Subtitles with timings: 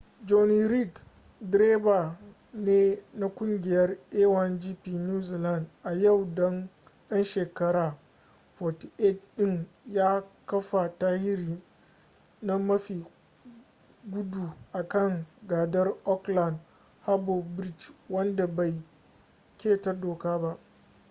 [0.27, 0.93] jonny reid
[1.51, 1.97] direba
[2.65, 2.79] ne
[3.19, 3.89] na kungiyar
[4.21, 6.69] a1gp new zealand a yau dan
[7.23, 7.95] shekara
[8.59, 11.57] 48 din ya kafa tarihi
[12.41, 13.05] na mafi
[14.11, 16.57] gudu a kan gadar aukland
[17.05, 18.81] harbor bridge wanda bai
[19.57, 20.57] keta doka ba